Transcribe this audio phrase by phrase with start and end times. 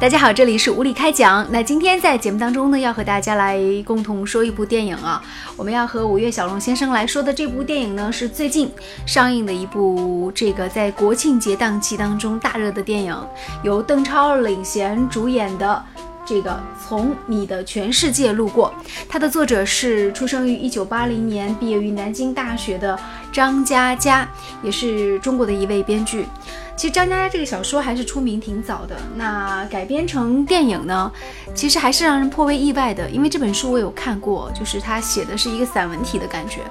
[0.00, 1.44] 大家好，这里是无理开讲。
[1.50, 5.20] 那今天在节目当中呢，要和大家来共同说一部电影啊。
[5.56, 8.70] 我们要和五月小龙先生来说的这部电影呢，是最近
[9.04, 13.28] 上映的一部这个在国庆节档期当中大热的电影，
[13.64, 15.84] 由邓超领衔主演的。
[16.24, 18.70] 这个从你的全世界路过，
[19.08, 22.98] 它的作者是出生于一九八零年，毕业于南京大学的
[23.38, 24.28] 张嘉佳，
[24.64, 26.26] 也是中国的一位编剧。
[26.74, 31.08] 其实张嘉佳这个小说还是出名挺早的，那改编成电影呢，
[31.54, 36.62] 其实还是让人颇为意外的，因为这本书我有看过，就是他写的是一个散文体的感觉。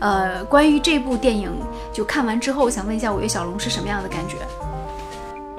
[0.00, 1.48] 呃，关于这部电影，
[1.92, 4.34] 就看完之后，我想问一下五月小龙是什么样的感觉？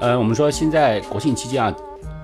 [0.02, 1.74] 呃，我们说现在国庆期间啊。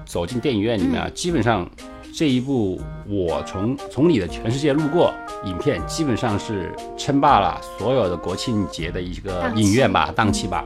[0.06, 1.70] 走进电影院里面啊，基本上
[2.16, 5.14] 这一部我从从你的全世界路过
[5.46, 10.64] 影片，基本上是称霸了所有的国庆节的一个影院吧档期吧。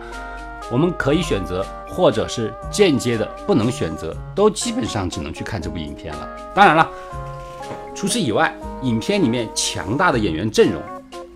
[0.72, 6.28] 我们可以选择，或者是间接的不能选择，都基本上只能去看这部影片了。
[6.56, 6.90] 当然了，
[7.94, 10.82] 除此以外，影片里面强大的演员阵容，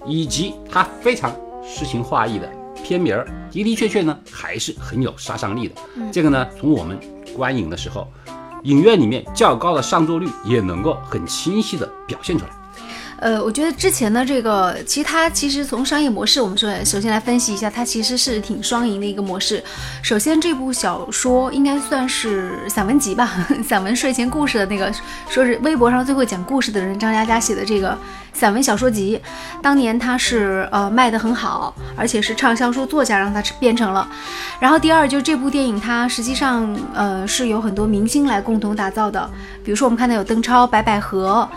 [0.05, 1.31] 以及它非常
[1.63, 2.49] 诗情画意的
[2.83, 5.75] 片名儿，的的确确呢还是很有杀伤力的。
[6.11, 6.99] 这个呢，从我们。
[7.35, 8.07] 观影的时候，
[8.63, 12.51] 影院里面较高的上座率也能够很清晰的表现出来。
[13.19, 19.63] 呃，我觉得之前的这个，其实它其实从商业模式，我们说，首先来分析一下，它其实是挺双赢的一个模式。
[20.03, 23.27] 首先，这部小说应该算是散文集吧，
[23.67, 24.93] 散文睡前故事的那个，
[25.29, 27.97] 说是微博上最会讲故事的人张嘉佳写的这个
[28.33, 29.19] 散文小说集，
[29.63, 34.07] 当年他是呃卖的很好，而且是畅销书作家让他变成了。
[34.59, 39.27] 然后第二，就这部电影，它实际上呃是有很多明星来共同打造的，
[39.63, 41.49] 比如说我们看到有邓超、白百合。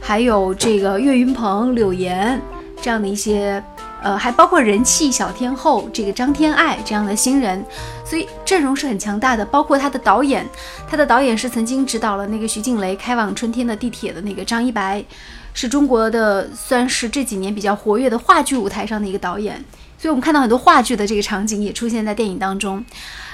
[0.00, 2.40] 还有这个岳云鹏、柳岩
[2.80, 3.62] 这样的一些，
[4.02, 7.62] 呃，还包括人气小天后这个张天爱这样的新人，
[8.04, 9.44] 所以阵容是很强大的。
[9.44, 10.46] 包括他的导演，
[10.88, 15.04] 他的导演是曾经指导了那个徐静蕾《开往春天的地铁》的那个张一白，
[15.52, 19.62] 是中国的算是这几年比较活跃的话剧舞台上的一个导演。
[19.98, 22.82] 所以我们看到很多话剧的这个场景也出现在电影当中。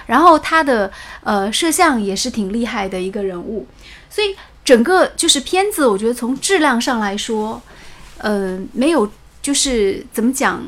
[0.07, 0.91] 然后他的
[1.23, 3.67] 呃摄像也是挺厉害的一个人物，
[4.11, 4.35] 所以。
[4.65, 7.61] 整个就是片子，我觉得从质量上来说，
[8.19, 9.11] 呃，没有
[9.43, 10.63] 就是怎么讲，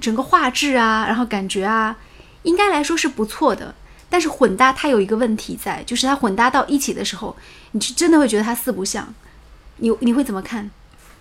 [0.00, 1.96] 整个画质啊，然后感觉啊，
[2.42, 3.74] 应该来说是不错的。
[4.10, 7.34] 但是混搭它有一个问题在，就是它混搭到一起的时候，
[7.70, 9.14] 你是真的会觉得它四不像。
[9.76, 10.70] 你你会怎么看？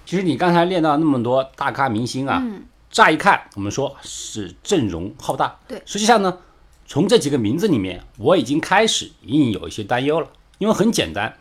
[0.06, 2.44] 其实你刚才练到那么多大咖明星啊，
[2.90, 6.40] 乍一看我们说是阵容浩大，对，实际上呢，
[6.86, 11.34] 从这几个名字里面，我已经开始隐隐有一些担忧了，因为很简单。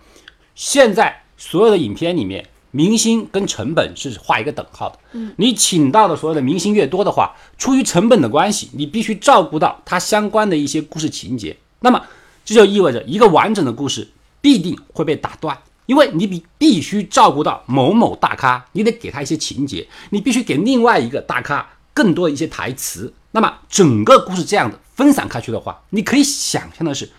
[0.60, 4.98] 现在所有的影片里面，明星跟成本是画一个等号的。
[5.12, 11.56] 嗯，你请到的所有的明星越多的话，出于成本的关系，你必须照顾到它相关的一些故事情节。
[11.80, 12.04] 那么
[12.44, 14.06] 这就意味着一个完整的故事
[14.42, 15.56] 必定会被打断，
[15.86, 23.10] 因为你必必须照顾到某某大咖，你得给他一些情节，你必须给另外一个大咖更多的一些台词。
[23.30, 27.10] 那么整个故事这样的分散开去的话，你可以想象的是，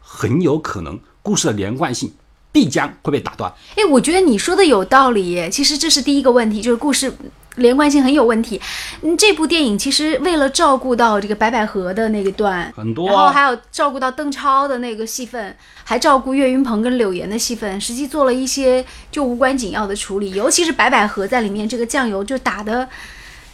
[0.00, 2.12] 很有可能故事的连贯性。
[2.58, 3.52] 必将会被打断。
[3.76, 5.48] 哎，我觉得你说的有道理。
[5.48, 7.12] 其实这是第一个问题，就是故事
[7.54, 8.60] 连贯性很有问题。
[9.02, 20.32] 嗯，这部电影其实为了照顾到这个白百合的那个段，很多，然后还有照顾到邓超的那个戏份，还照顾岳云鹏跟柳岩的戏份，实际做了一些就无关紧要的处理。
[20.32, 22.88] 尤其是白百合在里面，这个酱油就打的，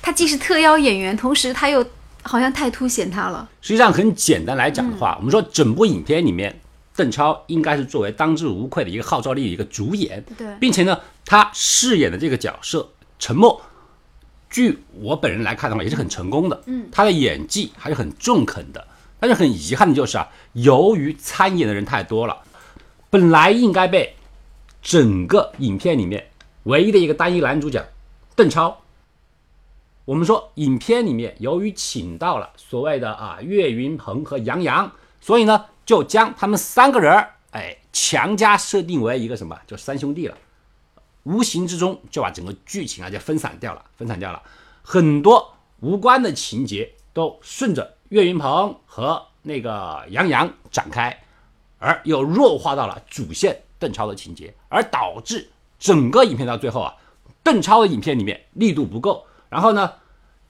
[0.01, 1.85] 他既是特邀演员，同时他又
[2.23, 3.47] 好像太凸显他了。
[3.61, 6.59] 实际上很简单来讲的话，我们说整部影片里面。
[6.97, 12.89] 邓超应该是作为当之无愧的一个号召力的一个主演，对，并且呢，他饰演的这个角色
[13.19, 13.61] 陈默，
[14.49, 18.87] 据我本人来看的话，也是很成功的，嗯，他的演技还是很中肯的。
[19.19, 22.43] 但是很遗憾的就是啊，由于参演的人太多了，
[23.11, 24.15] 本来应该被
[24.81, 26.31] 整个影片里面
[26.65, 27.85] 唯一的一个单一男主角
[28.37, 28.83] 邓超，
[30.05, 35.65] 我们说影片里面由于请到了所谓的啊岳云鹏和杨洋，所以呢。
[35.85, 40.37] 就将他们三个人儿，哎，强加设定为一个什么，就三兄弟了，
[41.25, 44.43] 无形之中就把整个剧情啊就分散掉了，分散掉了
[44.83, 51.23] 很多无关的情节都顺着岳云鹏和那个杨洋展开，
[51.79, 56.95] 而又弱化到了主线邓超的情节，而导致整个影片到最后啊，
[57.43, 59.93] 邓超的影片里面力度不够，然后呢，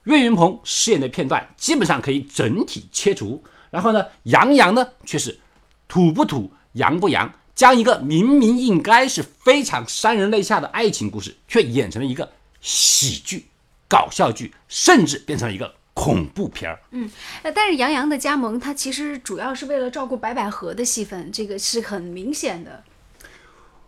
[0.05, 3.43] 岳云鹏饰演的片段基本上可以整体切除。
[3.75, 5.37] 然后呢，杨洋呢却是
[5.85, 12.31] 土不土、洋不洋，将一个明明应该是非常潸人泪下的爱情故事，却演成了一个
[12.61, 13.47] 喜剧、
[13.89, 16.79] 搞笑剧，甚至变成了一个恐怖片儿。
[17.43, 22.81] 呃，但是杨洋的加盟，他其实主要是为了照顾白百合的戏份，这个是很明显的。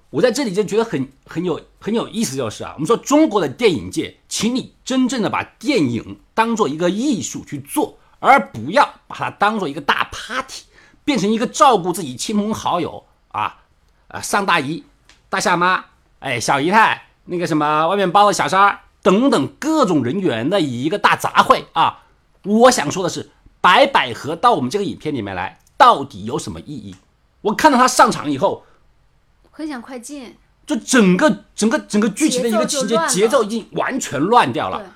[0.09, 10.63] 我在这里就觉得很很有很有意思，就是啊，我们说中国的电影界，请你真正的把电影当做一个艺术去做，而不要把它当做一个大 party，
[11.03, 13.57] 变成一个照顾自己亲朋好友啊
[14.07, 14.83] 啊上大姨、
[15.29, 15.85] 大下妈、
[16.19, 22.03] 哎小姨太那个什么外面包的小三儿等等各种人员的一个大杂烩啊。
[22.43, 23.29] 我想说的是，
[23.59, 26.95] 白百合到我们这个影片里面来，到底有什么意义？
[27.41, 28.63] 我看到她上场以后。
[29.51, 30.37] 很想快进，
[30.67, 34.93] 就整个整个整个剧情的一个情节节奏已经完全乱掉了。，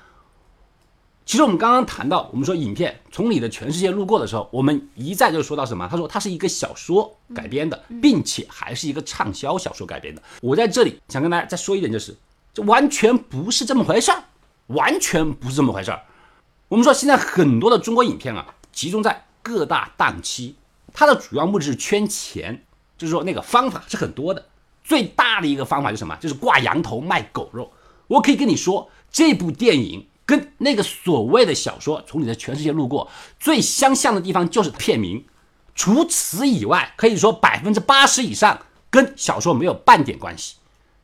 [1.32, 5.88] 其实我们刚刚谈到，我们说影片从你的全世界路过的时候，我们一再就说到什么？
[5.90, 10.22] 他说它是一个小说改编的，并且还是一个畅销小说改编的。
[10.42, 12.14] 我在这里想跟大家再说一点，就是
[12.52, 14.22] 这完全不是这么回事儿，
[14.66, 16.02] 完全不是这么回事儿。
[16.68, 20.54] 我们说现在很多的中国影片啊，集中在各大档期，
[20.92, 22.62] 它的主要目的是圈钱，
[22.98, 24.44] 就是说那个方法是很多的。
[24.84, 26.14] 最大的一个方法是什么？
[26.16, 27.72] 就是挂羊头卖狗肉。
[28.06, 33.06] 我可以跟你说，这部电影跟那个所谓的小说《从你的全世界路过》
[33.40, 35.24] 最相像的地方就是片名。
[35.74, 38.60] 除此以外，可以说百分之八十以上
[38.90, 40.56] 跟小说没有半点关系。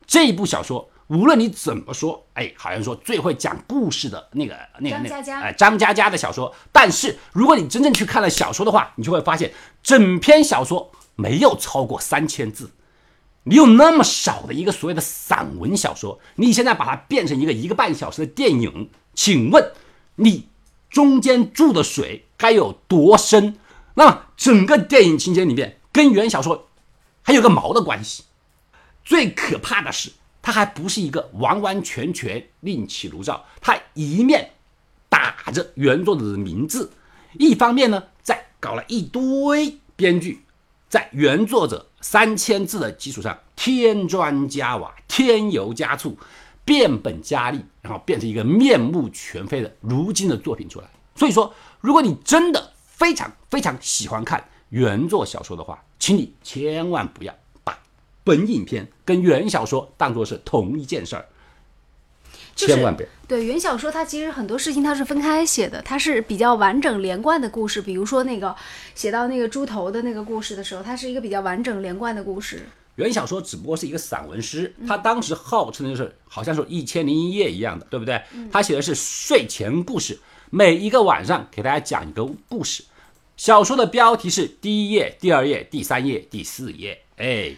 [0.05, 6.53] 这一部小说，无论你怎么说，哎，好像说最会讲故事的那个那个那个，哎，张嘉佳的小说。
[6.71, 9.51] 但是如果你真正去看了小说的话，你就会发现，
[9.81, 12.69] 整篇小说没有超过三千字。
[13.43, 19.71] 你有那么少的一个所谓的散文小说，你现在把它变成一个一个半小时的电影，请问
[20.15, 20.47] 你
[20.89, 23.57] 中间注的水该有多深？
[23.95, 26.67] 那么整个电影情节里面跟原小说
[27.21, 28.23] 还有个毛的关系。
[29.03, 34.51] 最可怕的是，它还不是一个完完全全另起炉灶，它一面
[35.09, 36.91] 打着原作者的名字，
[37.39, 40.43] 一方面呢，在搞了一堆编剧
[40.89, 46.17] 在原作者三千字的基础上添砖加瓦、添油加醋、
[46.65, 50.89] 变本加厉，然后变成一个面目全非的如今的作品出来。
[51.15, 57.77] 所以说，如果你真的非常非常喜欢看原作小说的话，请你千万不要把
[58.23, 61.25] 本影片跟原小说当做是同一件事儿，
[62.67, 63.07] 千万别。
[63.27, 67.81] 对原小说，它其实很多事情它是分开写的，它是比较完整连贯的故事。
[67.81, 68.55] 比如说那个
[68.95, 72.67] 写到那个猪头的那个故事的时候，它是一个比较完整连贯的故事。
[72.95, 78.21] 原小说只不过是一个散文诗，他当时号称的就是好像说一千零一夜一样的，对不对？
[78.51, 80.19] 他写的是睡前故事，
[80.49, 82.83] 每一个晚上给大家讲一个故事。
[83.37, 87.55] 小说的标题是第一页、第二页、第三页、第四页，哎，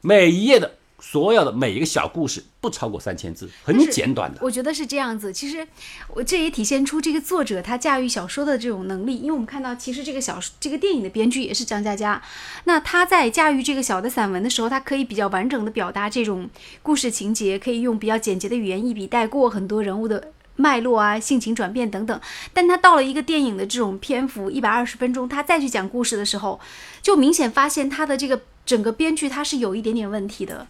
[0.00, 4.38] 每一页的所有的每一个小故事不超过三千字，很简短的。
[4.40, 5.32] 我觉得是这样子。
[5.32, 5.66] 其实
[6.14, 12.22] 我这也体现出这个作者他驾驭小说的这种能力，因为我们看到其实这个小这个电影的编剧也是张嘉佳，
[12.64, 16.48] 那他在驾驭这个小的散文的时候，他可以比较完整的表达这种
[16.82, 20.32] 故事情节，可以用比较简洁的语言一笔带过很多人物的。
[20.54, 22.20] 脉络啊，性情转变等等，
[22.52, 26.60] 但他到了一个电影的这种篇幅一百二十分钟，他再去讲故事的时候，
[27.00, 30.68] 就明显发现他的这个整个编剧他是有一点点问题的。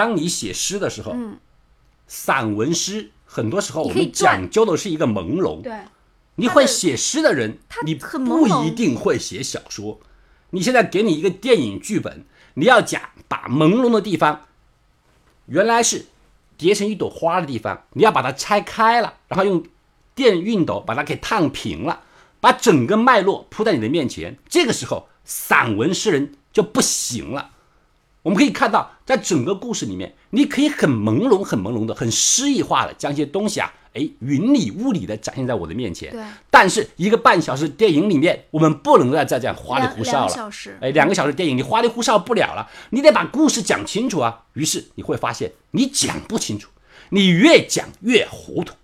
[0.00, 1.14] 当你写诗的时候，
[2.06, 5.74] 散文诗很多时候我们讲究的是一个朦胧，对，
[6.36, 10.00] 你会写诗的人，你很不一定会写小说。
[10.52, 12.24] 你现在给你一个电影剧本，
[12.54, 14.46] 你要讲把朦胧的地方，
[15.44, 16.06] 原来是
[16.56, 19.62] 叠成一朵花的地方，你要把它拆开了，然后用
[20.14, 22.00] 电熨斗把它给烫平了，
[22.40, 24.38] 把整个脉络铺在你的面前。
[24.48, 27.50] 这个时候，散文诗人就不行了。
[28.22, 36.10] 我们可以看到，在整个故事里面，你可以很朦胧、很朦胧的、很诗意化的将一些东西啊，哎，云里雾里的展现在我的面前。
[36.12, 36.22] 对。
[36.50, 40.28] 但是一个半小时电影里面，我们不能再再这样花里胡哨了。
[40.28, 44.44] 个小时哎，两个小时电影你花里胡哨不了了，你得把故事讲清楚啊。
[44.52, 46.68] 于是你会发现，你讲不清楚，
[47.08, 48.74] 你越讲越糊涂，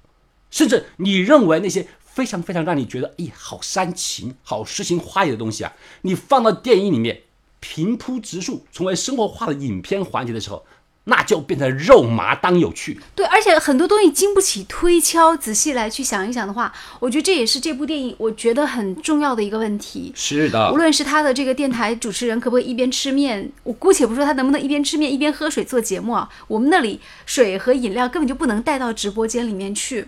[0.51, 7.21] 甚至你认为那些非常非常让你觉得哎好煽情、好诗情画意的东西啊，你放到电影里面
[7.69, 10.65] 平铺直述，成为生活化的影片环节的时候，
[11.05, 13.01] 那就变成肉麻当有趣。
[13.15, 20.13] 对，而且很多东西经不起推敲，仔细来去想一想的话，我觉得这也是这部电影我觉得很重要的一个问题。
[20.15, 30.07] 是的无论是他的这个电台主持人可不可以一边吃面，我姑且不说他能不能一边吃面一边喝水做节目啊，我们那里水和饮料根本就不能带到直播间里面去。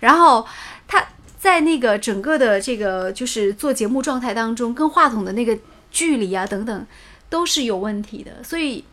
[0.00, 0.46] 然后
[0.86, 1.04] 他
[1.38, 5.56] 在那个整个的这个就是做节目状态当中，跟话筒的那个
[5.96, 6.86] 距离啊等等
[7.30, 8.84] 都是有问题的，所以。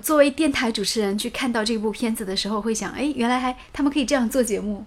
[0.00, 4.86] 作为电台主持人去看到这部片子的时候，会想，哎，原来还他们可以这样做节目，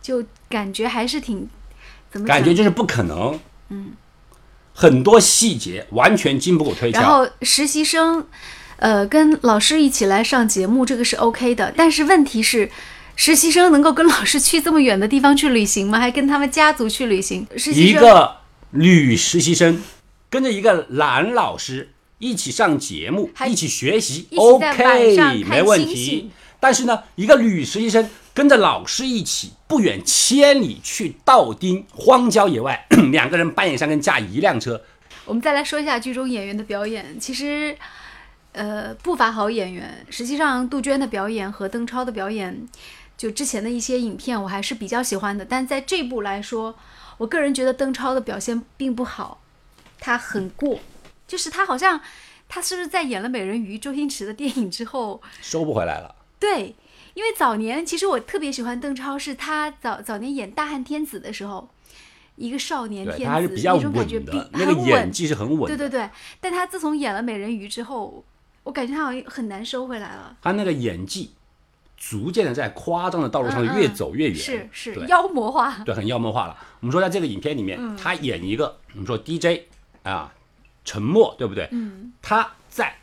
[0.00, 1.46] 就感觉还是挺
[2.10, 2.26] 怎么？
[2.26, 3.38] 感觉就是不可能。
[3.68, 3.92] 嗯，
[4.72, 6.98] 很多细节完全经不过推敲。
[6.98, 8.26] 然后实习生，
[8.78, 11.74] 呃，跟老师一起来上节目，这个是 OK 的。
[11.76, 12.70] 但是问题是，
[13.16, 16.00] 实习生能够跟老师去这么远的地方去旅行吗？
[16.00, 17.46] 还跟他们家族去旅行？
[17.54, 18.36] 实习生一个
[18.70, 19.82] 女实习生
[20.28, 26.30] 跟着一个男老师一起上节目，一起学习，OK，没问题。
[26.58, 34.82] 但是呢，一个女实习生跟着老师一起不远千里去道丁荒郊野外， 两个人半夜三更驾一辆车，
[35.26, 37.76] 我们再来说一下剧中演员的表演，其实，
[38.52, 40.06] 呃，不乏好演员。
[40.08, 42.66] 实际上，杜鹃的表演和邓超的表演，
[43.18, 45.44] 就之前的一些影片，我还是比较喜欢的。
[45.44, 46.74] 但在这部来说，
[47.18, 49.42] 我个人觉得邓超的表现并不好，
[49.98, 50.78] 他很过，
[51.26, 52.00] 就是他好像，
[52.48, 56.14] 他是不是在演了《美人鱼》周星驰的电影之后，收不回来了。
[56.38, 56.74] 对，
[57.14, 61.68] 因为早年其实我特别喜欢邓超，是他早早年演《大汉天子》的时候，
[62.36, 65.66] 一个少年天子他还是比较那种感觉比稳的，那个演技是很稳的。
[65.68, 66.10] 对对对，
[66.40, 68.22] 但他自从演了《美人鱼》之后，
[68.64, 70.36] 我感觉他好像很难收回来了。
[70.42, 71.32] 他那个演技
[71.96, 76.56] 逐渐的在夸张的道路上越走越远，是是妖魔化，对，很妖魔化了。
[76.80, 79.62] 我们说在这个影片里面，嗯他演一个我们说 DJ
[80.10, 80.32] 啊，
[80.84, 81.68] 沉默，对不对？
[81.72, 82.94] 嗯，他在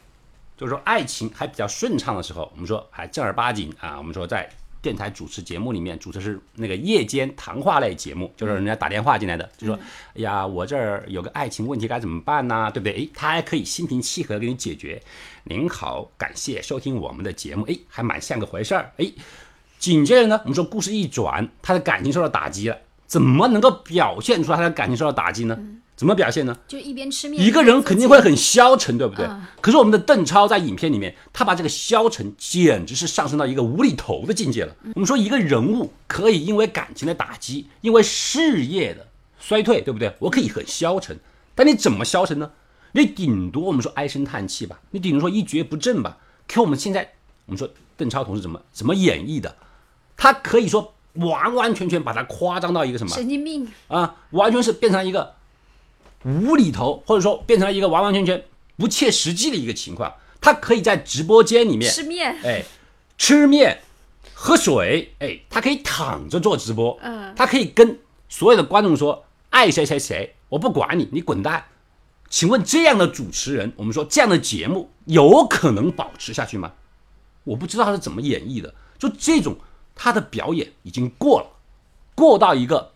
[0.56, 4.50] 就是说爱情还比较顺畅的时候，我们说还正儿八经啊，我们说在
[4.82, 9.76] 电台主持节目里面主持是那个夜间谈话类节目，就是人家打电话进来的，就说
[10.16, 12.94] 哎呀，我这儿有个爱情问题该怎么办呢、对不对？
[12.94, 15.02] 诶，他还可以心平气和的给你解决。
[15.46, 19.14] 您好，感谢收听我们的节目，诶，还蛮像个回事儿，诶。
[19.80, 25.60] 紧接着呢，我们说故事一转，他的感情受到打击了，怎么能够表现出来他的感情受到打击呢？
[25.96, 26.58] 怎么表现呢？
[26.68, 29.26] 就一边吃面，一个人肯定会很消沉，对不对？
[29.26, 34.76] 嗯可是我们的邓超在影片里面，他把这个消沉简直是上升到一个无厘头的境界了。
[34.96, 39.08] 我们说一个人物可以因为感情的打击，因为事业的
[39.40, 40.14] 衰退，对不对？
[40.20, 41.18] 我可以很消沉，
[41.56, 42.52] 但你怎么消沉呢？
[42.92, 46.18] 你顶多我们说唉声叹气吧，你顶多说一蹶不振吧。
[46.48, 47.14] 可我们现在
[47.46, 49.56] 我们说邓超同志怎么怎么演绎的？
[50.18, 53.16] 他可以说完完全全把它夸张到一个什么？
[53.16, 55.36] 神经病，啊，完全是变成一个
[56.24, 58.44] 无厘头，或者说变成了一个完完全全
[58.78, 60.14] 不切实际的一个情况。
[60.42, 62.64] 他可以在直播间里面，吃面，哎，
[63.18, 63.82] 吃面、
[64.34, 71.66] 喝水，哎，他可以躺着做直播，嗯他可以跟所有的观众说爱谁谁谁，我不管你，你滚蛋。
[72.30, 76.74] 请问这样的主持人，我们说这样的节目有可能保持下去吗？
[77.44, 79.56] 我不知道他是怎么演绎的，就这种
[79.94, 81.48] 他的表演已经过了，
[82.16, 82.92] 过到一个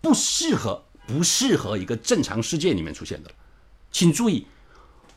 [0.00, 3.32] 不适合、不适合一个正常世界里面出现的。
[3.90, 4.46] 请注意，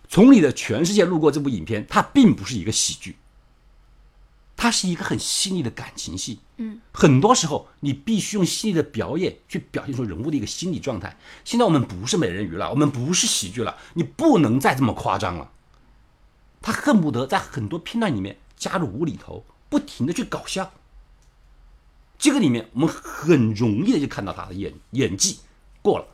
[0.10, 3.18] 从你的全世界路过这部影片，它并不是一个喜剧，
[4.56, 6.40] 它是一个很细腻的感情戏。
[6.58, 11.18] 嗯，很多时候你必须用细腻的表演去表现出人物的一个心理状态。
[11.46, 15.52] 现在我们不是美人鱼了，我们不是喜剧了，你不能再这么夸张了。
[16.62, 20.74] 他恨不得在很多片段里面加入无厘头，不停的去搞笑。
[22.18, 25.40] 这个里面我们很容易的就看到他的演演技
[25.84, 26.06] 过了。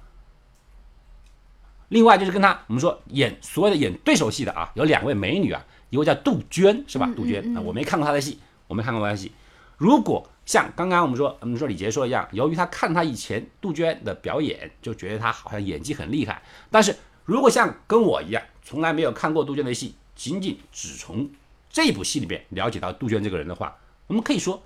[1.87, 7.09] 另外就是跟他我们说演所谓的演对手戏的啊，有两位美女啊，一位叫杜鹃是吧？
[7.15, 9.31] 杜鹃啊，我没看过她的戏，我没看过她的戏。
[9.77, 16.41] 如果像刚刚我们说我们说李杰说一样，由于他看他以前杜鹃的表演，就觉得他好像演技很厉害。
[16.69, 21.29] 但是如果像跟我一样，从来没有看过杜鹃的戏，仅仅只从
[21.69, 24.61] 这部戏里面了解到杜鹃这个人的话，我们可以说，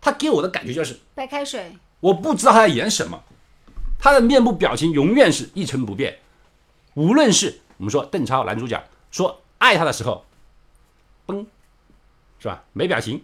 [0.00, 3.22] 他给我的感觉就是白开水，我不知道他在演什么，
[4.04, 6.18] 他的面部表情永远是一成不变。
[6.92, 10.26] 无论是我们说邓超男主角说爱他的时候，
[11.24, 11.46] 崩，
[12.38, 12.62] 是吧？
[12.74, 13.20] 没表情；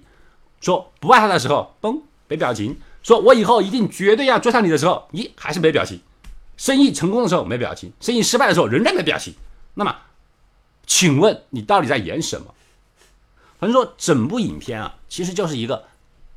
[0.59, 6.01] 说不爱他的时候，崩，没表情；说我以后一定绝对要追上你的时候，咦，还是没表情。
[6.57, 9.35] 生意成功的时候没表情，生意失败的时候仍然没表情。
[9.75, 9.95] 那么，
[10.87, 12.55] 请问你到底在演什么？
[13.59, 15.85] 反正说整部影片啊，其实就是一个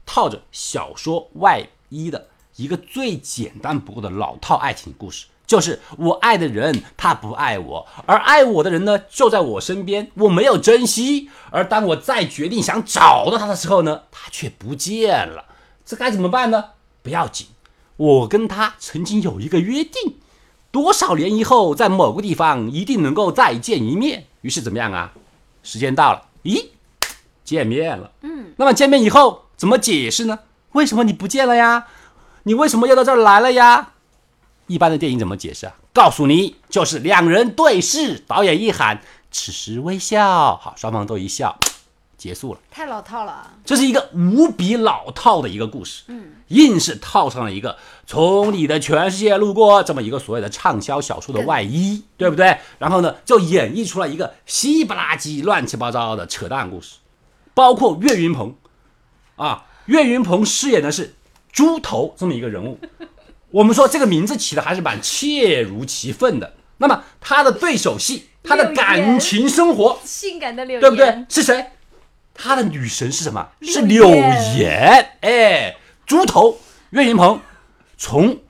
[0.05, 15.45] 套着小说外衣的一个最简单不过的老套爱情故事，就是我爱的人他不爱我，而爱我的人呢就在我身边，我没有珍惜，而当我再决定想找到他的时候呢，他却不见了，
[15.85, 16.65] 这该怎么办呢？
[17.01, 17.47] 不要紧，
[17.97, 20.17] 我跟他曾经有一个约定，
[20.71, 24.27] 多少年以后在某个地方一定能够再见一面。
[24.41, 25.13] 于是怎么样啊？
[25.63, 26.67] 时间到了，咦，
[27.43, 28.11] 见面了。
[28.21, 30.39] 嗯，那么见面以后怎么解释呢？
[30.73, 31.87] 为什么你不见了呀？
[32.43, 33.93] 你为什么要到这儿来了呀？
[34.67, 35.73] 一般的电影怎么解释啊？
[35.93, 41.57] 告诉你，就是两人对视，导演一喊“此时微笑”，好，双方都一笑，
[42.17, 42.59] 结束了。
[42.71, 43.51] 太老套了。
[43.63, 52.57] 这是一个无比老套的一个故事，嗯，硬是套上了一个从你的全世界路过这么一个所谓的畅销小说的外衣，对不对？
[52.79, 56.95] 然后呢，就演绎出了一个稀不拉几、乱七八糟的扯淡故事，
[57.53, 58.55] 包括岳云鹏，
[59.35, 61.15] 啊，岳云鹏饰演的是
[61.53, 62.77] 猪头这么一个人物，
[63.51, 66.55] 我们说这个名字起的还是蛮切如其分的。
[66.77, 71.25] 那么他的对手戏，他的感情生活，性感的柳岩，对不对？
[71.29, 71.67] 是谁？
[72.33, 73.47] 他的女神是什么？
[73.61, 74.09] 是柳
[74.57, 75.17] 岩。
[75.21, 77.39] 哎，猪头岳云鹏
[77.95, 78.41] 从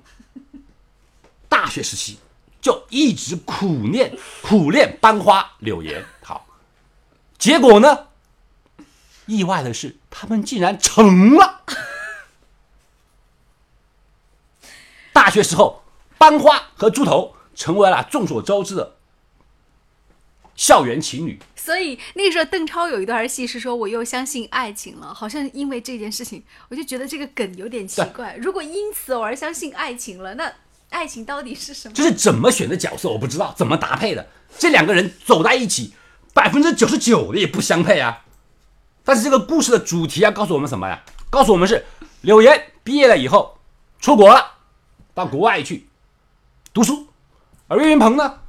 [1.50, 2.18] 大学时期
[2.62, 6.04] 就一直苦练苦练班花柳岩。
[6.24, 6.48] 好，
[7.38, 8.08] 结果呢？
[9.26, 11.62] 意外的是，他们竟然成了。
[15.14, 15.84] 大学时候，
[16.18, 18.96] 班花和猪头成为了众所周知的
[20.56, 21.40] 校园情侣。
[21.56, 28.36] 所以那个时候，邓超有一段戏是说我又相信爱情了，好像因为这件事情，我就觉得这个梗有点奇怪。
[28.42, 30.52] 如果因此我而相信爱情了，那
[30.90, 31.94] 爱情到底是什么？
[31.94, 34.28] 就是怎么选的角色我不知道，怎么搭配的。
[34.58, 35.94] 这两个人走在一起，
[36.34, 38.26] 百分之九十九的也不相配啊。
[39.06, 41.04] 但是这个故事的主题要告诉我们什么呀？
[41.30, 41.86] 告诉我们是
[42.22, 43.58] 柳岩毕业了以后
[44.00, 44.52] 出国了，
[45.14, 45.88] 到国外去
[46.74, 47.08] 读书，
[47.68, 48.40] 而岳云鹏呢，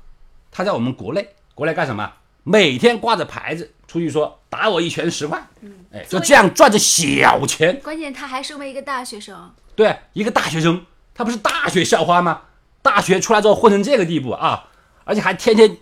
[0.50, 2.12] 他在我们国内，国内干什么？
[2.42, 5.46] 每天挂着牌子出去说打我一拳十块，
[5.92, 7.80] 哎，就这样赚着小钱。
[7.82, 12.42] 关键他还身为一个大学生，对，一个大学生，他不是大学校花吗？
[12.82, 14.68] 大学出来之后混成这个地步啊，
[15.04, 15.78] 而且还天天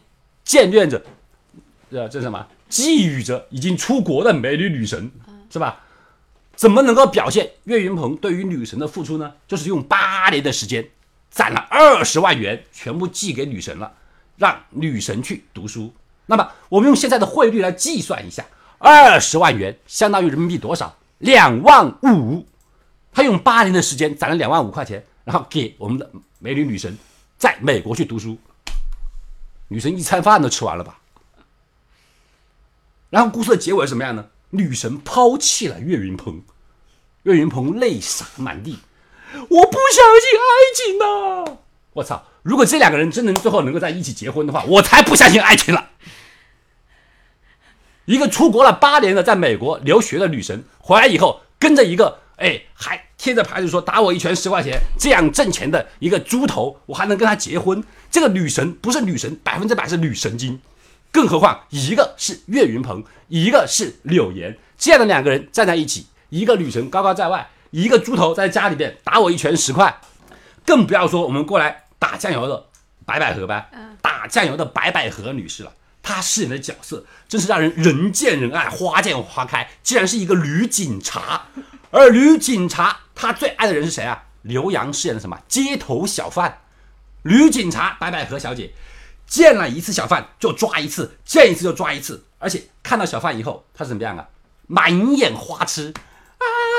[0.46, 1.02] 眷恋着，
[1.90, 2.46] 呃，这什么？
[2.70, 5.10] 觊觎着已经出国的美女女神，
[5.50, 5.80] 是吧？
[6.62, 9.34] 怎么能够表现岳云鹏对于女神的付出呢？
[9.48, 10.88] 就是用八年的时间，
[11.28, 13.92] 攒了二十万元，全部寄给女神了，
[14.36, 15.92] 让女神去读书。
[16.26, 18.46] 那么我们用现在的汇率来计算一下，
[18.78, 20.96] 二十万元相当于人民币多少？
[21.18, 22.46] 两万五。
[23.12, 26.96] 他用八年的时间攒了两万五块钱，然后给我们的美女女神
[27.36, 28.38] 在美国去读书，
[29.66, 31.00] 女神一餐饭都吃完了吧？
[33.10, 34.26] 然后故事的结尾是什么样呢？
[34.50, 36.40] 女神抛弃了岳云鹏，
[37.24, 38.78] 岳云鹏泪洒满地，
[39.32, 41.58] 我不相信爱情呐！
[41.94, 42.24] 我操！
[42.42, 45.90] 如果这两个人真能最后能够在一起结婚的话，我才不相信爱情了。
[48.06, 57.84] 一个出国了八年的在美国留学的女神，回来以后跟着一个哎还贴着牌子说打我一拳十块钱这样挣钱的一个猪头，我还能跟他结婚？
[58.10, 60.60] 这个女神不是女神，百分之百是女神经。
[61.12, 70.00] 更何况一个是岳云鹏，一个是柳岩，这样的两个人站在一起，一个女神高高在外，一个猪头在家里边打我一拳十块，
[70.64, 72.68] 更不要说我们过来打酱油的
[73.04, 73.66] 白百合吧，
[74.00, 75.70] 打酱油的白百合女士了。
[76.02, 79.68] 她饰演的角色真是让人人见人爱，花见花开。
[79.82, 81.48] 竟然是一个女警察，
[81.90, 84.24] 而女警察她最爱的人是谁啊？
[84.40, 86.60] 刘洋饰演的什么街头小贩？
[87.24, 88.72] 女警察白百合小姐
[89.26, 94.26] 见了一次小贩就抓一次，见一次就抓一次，而且看到小贩以后，她是怎么样啊？
[94.66, 95.92] 满眼花痴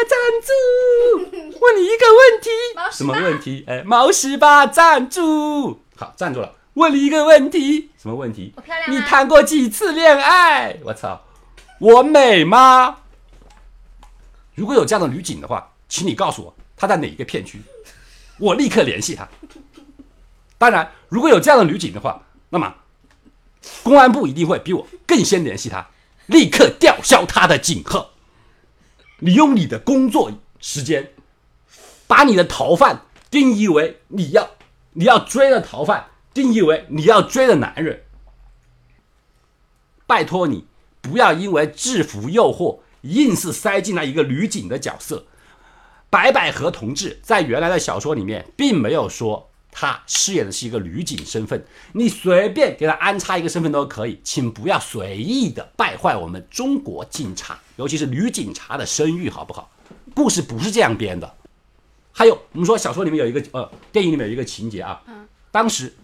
[0.04, 0.10] 啊！
[0.10, 1.60] 站住！
[1.60, 2.50] 问你一个问题，
[2.92, 3.64] 什么问题？
[3.68, 5.80] 哎，毛十八，站住！
[5.96, 6.54] 好，站住了。
[6.74, 8.52] 问你一个问题，什么问题？
[8.58, 10.78] 我漂亮你谈过几次恋爱？
[10.84, 11.24] 我操，
[11.80, 12.98] 我美吗？
[14.56, 17.62] 如果有这样的女警的话，请你告诉我她在哪一个片区，
[18.40, 19.28] 我立刻联系她。
[20.58, 22.74] 当然，如果有这样的女警的话，那么
[23.84, 25.88] 公安部一定会比我更先联系她，
[26.26, 28.10] 立刻吊销她的警号。
[29.26, 31.12] 你用你的工作时间，
[32.08, 34.52] 把你的逃犯定义为你要
[34.92, 38.04] 你要追的逃犯，定义为你要追的男人。
[40.06, 40.68] 拜托你
[41.00, 45.26] 不要因为制服诱惑，硬是塞进来一个女警的角色。
[46.10, 59.72] 白百合同志在原来的小说里面并没有说她饰演的是一个女警身份，你随便给她安插一个身份都可以，请不要随意的败坏我们中国警察，尤其是女警察的声誉，好不好？
[60.14, 61.36] 故事不是这样编的。
[62.12, 65.02] 还有，我们说小说里面有一个呃，电影里面有一个情节啊，
[65.50, 65.96] 当时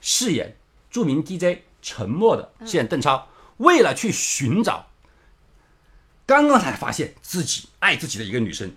[0.00, 0.56] 饰演
[0.90, 4.88] 著名 DJ 沉默的饰演邓超，为了去寻找，
[6.26, 8.72] 刚刚才发现自己爱自己的一个女生，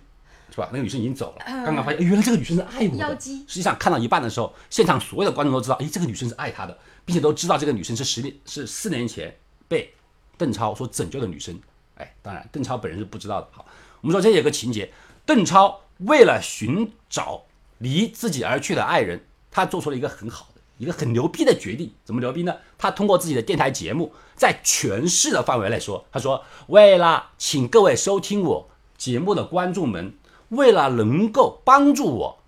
[0.54, 0.68] 是吧？
[0.70, 3.18] 那个女生已经走了，刚刚发现，哎原来这个女生是爱我的。
[3.18, 9.34] 实际上看到一半的时候，现场所有的观众都知道，哎，这个女生是爱他的，并且都知道这个女生是十年是四年前
[9.66, 9.92] 被
[10.38, 11.58] 邓超所拯救的女生。
[11.96, 13.48] 哎，当然邓超本人是不知道的。
[13.50, 13.66] 好，
[14.00, 14.92] 我们说这有个情节，
[15.26, 17.42] 邓超为了寻找
[17.78, 22.54] 离自己而去的爱人，他做出了一个很好的、一个很牛逼的决定，怎么牛逼呢？
[22.78, 30.14] 他通过自己的电台节目，在全市的范围内说，他说为了请各位收听我节目的观众们，
[30.54, 32.38] 为了能够帮助我，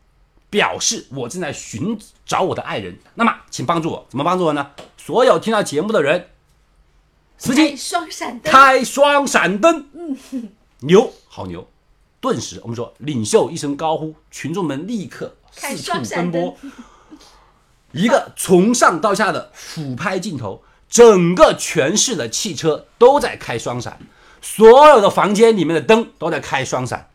[0.48, 4.70] 表示我正在寻找我的爱人，那么请帮助我，怎么帮助我呢？
[4.96, 6.28] 所有听到节目的人，
[7.38, 9.86] 司机开双闪灯，开双闪灯，
[10.80, 11.68] 牛，好牛！
[12.20, 16.32] 顿时，我们说领袖一声高呼，群众们立刻开四处双闪灯。
[16.32, 16.56] 奔波，
[17.92, 24.00] 一个从上到下的俯拍镜头，整个全市的汽车都在开双闪，
[24.40, 27.10] 所有的房间里面的灯都在开双闪。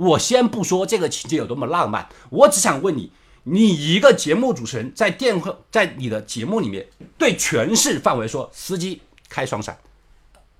[0.00, 6.86] 我先不说这个情节有多么浪漫，我只想问你，你一个节目主持人在电话在你的节目里面
[7.18, 9.76] 对全市范围说司机开双闪，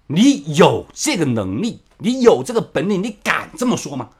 [0.08, 4.10] 你有这个能力，你有这个本领，你敢这么说吗？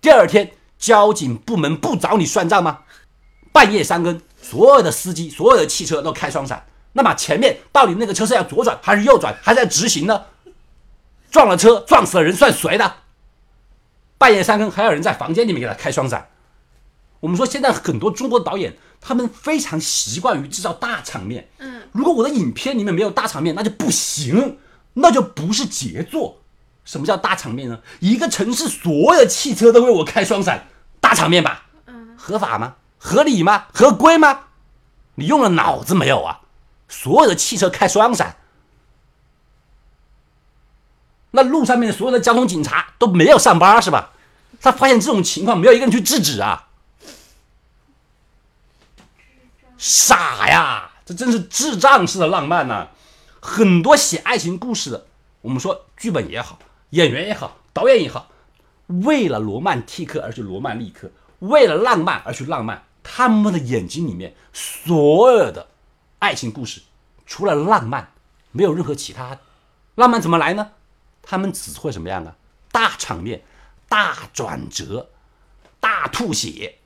[0.00, 2.84] 第二天交警部门不找你算账吗？
[3.50, 10.26] 半夜三更，所有的司机、所有的汽车都开双闪，那么前面到底那个车是要左转还是右转，还是要直行呢？
[11.32, 12.94] 撞了车，撞死了人，算谁的？
[14.18, 16.28] 半夜三更还有人在房间里面给他开双闪。
[17.20, 21.48] 我们说现在很多中国导演，他们非常习惯于制造大场面。
[21.58, 24.58] 嗯，如果我的影片里面没有大场面，那就不行，
[24.94, 26.38] 那就不是杰作。
[26.84, 27.80] 什么叫大场面呢？
[28.00, 30.68] 一个城市所有的汽车都为我开双闪，
[31.00, 31.66] 大场面吧？
[31.86, 32.76] 嗯，合法吗？
[32.98, 33.66] 合理吗？
[33.72, 34.46] 合规吗？
[35.16, 36.40] 你用了脑子没有啊？
[36.88, 38.36] 所有的汽车开双闪，
[41.30, 44.12] 那路上面所有的交通警察都没有上班是吧？
[44.60, 46.68] 他发现这种情况，没有一个人去制止啊！
[49.76, 52.88] 傻呀，这真是智障式的浪漫呐、
[53.40, 55.06] 很多写爱情故事的，
[55.42, 56.58] 我们说剧本也好，
[56.90, 58.30] 演员也好，导演也好，
[58.86, 62.84] 为了罗曼蒂克而去罗曼蒂克，为了浪漫而去浪漫。
[63.10, 65.68] 他们的眼睛里面所有的
[66.18, 66.82] 爱情故事，
[67.24, 68.12] 除了浪漫，
[68.52, 69.38] 没有任何其他。
[69.94, 70.72] 浪漫怎么来呢？
[71.30, 72.34] 他们只会什么样啊？
[72.72, 73.42] 大场面、
[73.86, 75.10] 大转折、
[75.78, 76.76] 大吐血，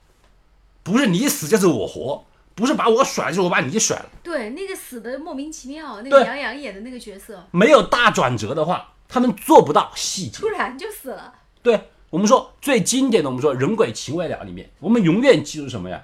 [0.83, 2.25] 不是你死就是我活，
[2.57, 4.07] 不是把我甩就是我把你甩了。
[4.21, 10.49] 对，那个死的莫名其妙，那个杨洋演的那个角色没有大转折的话，他们做不到细节突。
[10.49, 11.33] 然就死了。
[11.63, 16.03] 对我们说最经典的，我们说《人鬼情未了》里面，我们永远记住什么呀？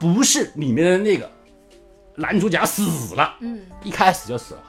[0.00, 1.30] 不是里面的那个
[2.16, 4.62] 男主角死了，嗯，一开始就死了。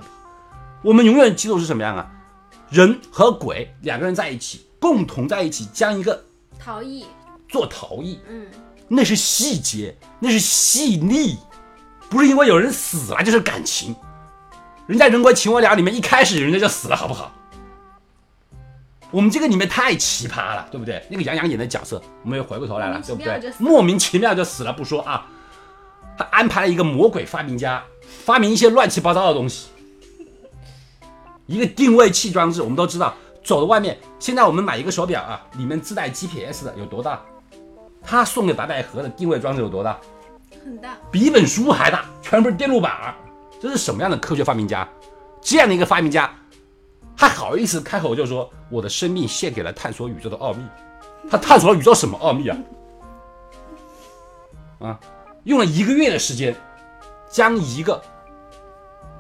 [0.84, 2.12] 我们永远记住是什么样啊？
[2.70, 6.24] 人和鬼两个人在一起，共同在一起将一个
[6.60, 7.06] 逃逸，
[7.48, 8.46] 做陶艺，嗯，
[8.88, 11.38] 那是细节，那是细腻，
[12.10, 13.96] 不是因为有人死了就是感情。
[14.86, 17.32] 人家《人鬼情未了》里面一开始人家就死了，好不好？
[19.12, 21.02] 我们这个里面太奇葩了，对不对？
[21.10, 23.52] 那个杨洋演的角色，我们又回过头来了，对不对莫名其妙就？
[23.52, 25.26] 死了莫名其妙就死了不说啊，
[26.18, 27.84] 他安排了一个魔鬼发明家，
[28.26, 29.68] 发明一些乱七八糟的东西，
[31.48, 37.22] 一个定位器装置，我们都知道，走到外面，现在我们买一个手表啊，里面自带 GPS 的有多大？
[38.04, 39.98] 他送给白百合的定位装置有多大？
[40.64, 40.98] 很大。
[41.12, 43.16] 比一本书还大，全部是电路板儿。
[43.60, 44.88] 这是什么样的科学发明家？
[45.42, 46.30] 这样的一个发明家，
[47.16, 50.64] 还好意思开口就说我的生命献给了探索宇宙的奥秘？
[51.30, 52.58] 他探索了宇宙什么奥秘啊？
[54.80, 55.00] 啊，
[55.46, 56.56] 用了一个月的时间，
[57.30, 58.02] 将一个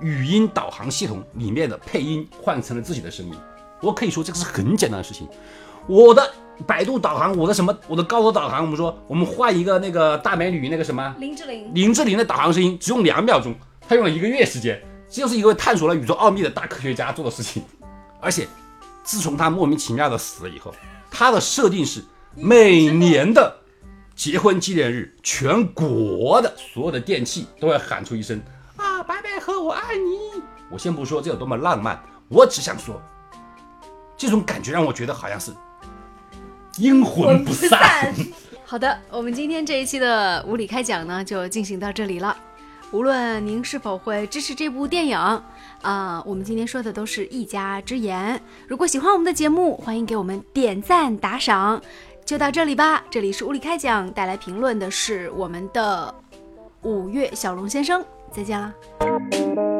[0.01, 3.33] 语音导航系统里面的配音换成了自己的声音。
[3.81, 5.27] 我可以说这个是很简单的事情。
[5.87, 6.29] 我的
[6.65, 13.55] 百度导航，我的什么，我的高德导航，我们说我们换一个那个大美女那个什么林志玲，林志玲的导航声音只用两秒钟，
[13.87, 17.63] 她用了一个月时间，这就是一个探索了宇宙奥秘的大科学家做的事情。
[18.19, 18.47] 而且，
[19.03, 20.73] 自从他莫名其妙的死了以后，
[21.09, 22.03] 他的设定是
[22.35, 23.55] 每年的
[24.15, 28.41] 结婚纪念日，全国的所有的电器都要喊出一声
[28.97, 30.41] 啊，白百合，我爱你。
[30.71, 32.99] 我先不说这有多么浪漫，我只想说，
[34.17, 35.53] 这种感觉让我觉得好像是
[36.77, 38.11] 阴魂不散。
[38.65, 42.35] 好的，我们今天这一期的无理开讲呢，就进行到这里了。
[42.91, 45.43] 无论您是否会支持这部电影，
[45.83, 48.41] 啊、我们今天说的都是一家之言。
[48.67, 51.79] 如果喜欢我们的节目，欢迎给我们点赞打赏。
[52.25, 56.13] 就到这里吧，这里是无理开讲，带来评论的是我们的
[56.81, 59.76] 五月小龙先生，再见了。